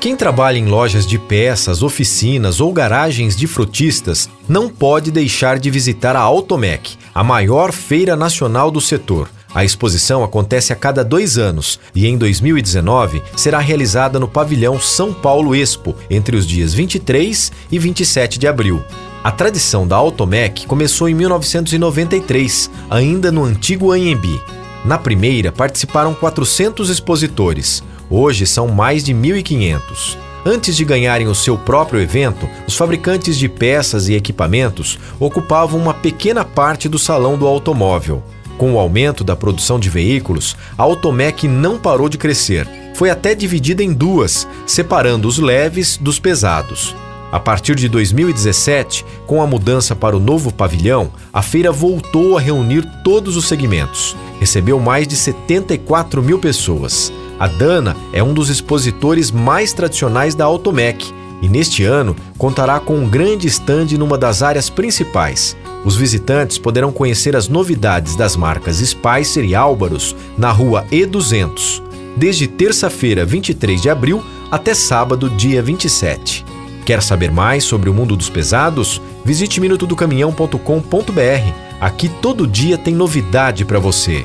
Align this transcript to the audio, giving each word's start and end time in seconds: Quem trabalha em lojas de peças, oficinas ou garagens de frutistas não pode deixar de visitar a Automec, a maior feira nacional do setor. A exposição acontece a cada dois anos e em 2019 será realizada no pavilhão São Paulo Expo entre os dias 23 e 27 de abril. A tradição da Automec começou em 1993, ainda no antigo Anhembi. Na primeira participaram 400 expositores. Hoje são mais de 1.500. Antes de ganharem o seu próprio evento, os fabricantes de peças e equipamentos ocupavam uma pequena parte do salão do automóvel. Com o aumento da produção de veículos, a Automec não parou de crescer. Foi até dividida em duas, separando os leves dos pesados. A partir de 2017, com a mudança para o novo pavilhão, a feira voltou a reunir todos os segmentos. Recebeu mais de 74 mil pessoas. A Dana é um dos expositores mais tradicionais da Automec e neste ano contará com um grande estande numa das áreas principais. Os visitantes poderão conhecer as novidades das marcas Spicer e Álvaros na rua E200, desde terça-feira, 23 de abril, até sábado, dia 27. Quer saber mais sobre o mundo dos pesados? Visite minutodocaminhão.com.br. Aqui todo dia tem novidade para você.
Quem 0.00 0.14
trabalha 0.14 0.58
em 0.58 0.66
lojas 0.66 1.04
de 1.04 1.18
peças, 1.18 1.82
oficinas 1.82 2.60
ou 2.60 2.72
garagens 2.72 3.34
de 3.34 3.48
frutistas 3.48 4.30
não 4.48 4.68
pode 4.68 5.10
deixar 5.10 5.58
de 5.58 5.68
visitar 5.70 6.14
a 6.14 6.20
Automec, 6.20 6.96
a 7.12 7.24
maior 7.24 7.72
feira 7.72 8.14
nacional 8.14 8.70
do 8.70 8.80
setor. 8.80 9.28
A 9.52 9.64
exposição 9.64 10.22
acontece 10.22 10.72
a 10.72 10.76
cada 10.76 11.02
dois 11.02 11.36
anos 11.36 11.80
e 11.96 12.06
em 12.06 12.16
2019 12.16 13.20
será 13.34 13.58
realizada 13.58 14.20
no 14.20 14.28
pavilhão 14.28 14.78
São 14.78 15.12
Paulo 15.12 15.52
Expo 15.52 15.96
entre 16.08 16.36
os 16.36 16.46
dias 16.46 16.72
23 16.72 17.50
e 17.68 17.76
27 17.76 18.38
de 18.38 18.46
abril. 18.46 18.80
A 19.24 19.32
tradição 19.32 19.84
da 19.84 19.96
Automec 19.96 20.64
começou 20.68 21.08
em 21.08 21.14
1993, 21.14 22.70
ainda 22.88 23.32
no 23.32 23.42
antigo 23.42 23.90
Anhembi. 23.90 24.40
Na 24.84 24.96
primeira 24.96 25.50
participaram 25.50 26.14
400 26.14 26.88
expositores. 26.88 27.82
Hoje 28.10 28.46
são 28.46 28.68
mais 28.68 29.04
de 29.04 29.12
1.500. 29.12 30.16
Antes 30.46 30.76
de 30.76 30.84
ganharem 30.84 31.26
o 31.26 31.34
seu 31.34 31.58
próprio 31.58 32.00
evento, 32.00 32.48
os 32.66 32.74
fabricantes 32.74 33.36
de 33.36 33.48
peças 33.48 34.08
e 34.08 34.14
equipamentos 34.14 34.98
ocupavam 35.20 35.78
uma 35.78 35.92
pequena 35.92 36.44
parte 36.44 36.88
do 36.88 36.98
salão 36.98 37.36
do 37.36 37.46
automóvel. 37.46 38.22
Com 38.56 38.72
o 38.72 38.78
aumento 38.78 39.22
da 39.22 39.36
produção 39.36 39.78
de 39.78 39.90
veículos, 39.90 40.56
a 40.76 40.82
Automec 40.82 41.46
não 41.46 41.78
parou 41.78 42.08
de 42.08 42.16
crescer. 42.18 42.66
Foi 42.94 43.10
até 43.10 43.34
dividida 43.34 43.84
em 43.84 43.92
duas, 43.92 44.48
separando 44.66 45.28
os 45.28 45.38
leves 45.38 45.96
dos 45.96 46.18
pesados. 46.18 46.96
A 47.30 47.38
partir 47.38 47.76
de 47.76 47.88
2017, 47.88 49.04
com 49.26 49.42
a 49.42 49.46
mudança 49.46 49.94
para 49.94 50.16
o 50.16 50.20
novo 50.20 50.50
pavilhão, 50.50 51.12
a 51.32 51.42
feira 51.42 51.70
voltou 51.70 52.38
a 52.38 52.40
reunir 52.40 52.84
todos 53.04 53.36
os 53.36 53.46
segmentos. 53.46 54.16
Recebeu 54.40 54.80
mais 54.80 55.06
de 55.06 55.14
74 55.14 56.22
mil 56.22 56.38
pessoas. 56.38 57.12
A 57.38 57.46
Dana 57.46 57.96
é 58.12 58.22
um 58.22 58.34
dos 58.34 58.48
expositores 58.48 59.30
mais 59.30 59.72
tradicionais 59.72 60.34
da 60.34 60.44
Automec 60.44 61.12
e 61.40 61.48
neste 61.48 61.84
ano 61.84 62.16
contará 62.36 62.80
com 62.80 62.96
um 62.96 63.08
grande 63.08 63.46
estande 63.46 63.96
numa 63.96 64.18
das 64.18 64.42
áreas 64.42 64.68
principais. 64.68 65.56
Os 65.84 65.94
visitantes 65.96 66.58
poderão 66.58 66.90
conhecer 66.90 67.36
as 67.36 67.48
novidades 67.48 68.16
das 68.16 68.36
marcas 68.36 68.78
Spicer 68.78 69.44
e 69.44 69.54
Álvaros 69.54 70.16
na 70.36 70.50
rua 70.50 70.84
E200, 70.90 71.80
desde 72.16 72.48
terça-feira, 72.48 73.24
23 73.24 73.80
de 73.80 73.88
abril, 73.88 74.20
até 74.50 74.74
sábado, 74.74 75.30
dia 75.30 75.62
27. 75.62 76.44
Quer 76.84 77.02
saber 77.02 77.30
mais 77.30 77.62
sobre 77.64 77.88
o 77.88 77.94
mundo 77.94 78.16
dos 78.16 78.28
pesados? 78.28 79.00
Visite 79.24 79.60
minutodocaminhão.com.br. 79.60 81.52
Aqui 81.80 82.08
todo 82.08 82.46
dia 82.46 82.76
tem 82.76 82.94
novidade 82.94 83.64
para 83.64 83.78
você. 83.78 84.24